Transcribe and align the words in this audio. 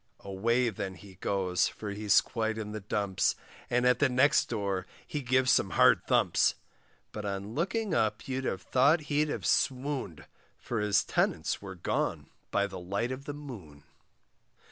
Away 0.21 0.69
then 0.69 0.95
he 0.95 1.13
goes, 1.21 1.67
for 1.67 1.91
he's 1.91 2.21
quite 2.21 2.57
in 2.57 2.71
the 2.71 2.79
dumps, 2.79 3.35
And 3.69 3.85
at 3.85 3.99
the 3.99 4.09
next 4.09 4.45
door 4.49 4.87
he 5.05 5.21
gives 5.21 5.51
some 5.51 5.69
hard 5.77 6.03
thumps; 6.07 6.55
But 7.11 7.23
on 7.23 7.53
looking 7.53 7.93
up 7.93 8.27
you'd 8.27 8.45
have 8.45 8.63
thought 8.63 9.01
he'd 9.11 9.29
have 9.29 9.45
swooned, 9.45 10.25
For 10.57 10.79
his 10.79 11.03
tenants 11.03 11.61
were 11.61 11.75
gone 11.75 12.31
by 12.49 12.65
the 12.65 12.79
light 12.79 13.11
of 13.11 13.25
the 13.25 13.35
moon. 13.35 13.83